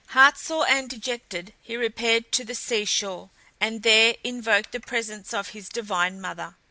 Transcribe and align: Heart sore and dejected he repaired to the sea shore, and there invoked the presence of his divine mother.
Heart 0.07 0.39
sore 0.39 0.67
and 0.67 0.89
dejected 0.89 1.53
he 1.61 1.77
repaired 1.77 2.31
to 2.31 2.43
the 2.43 2.55
sea 2.55 2.85
shore, 2.85 3.29
and 3.59 3.83
there 3.83 4.15
invoked 4.23 4.71
the 4.71 4.79
presence 4.79 5.31
of 5.31 5.49
his 5.49 5.69
divine 5.69 6.19
mother. 6.19 6.55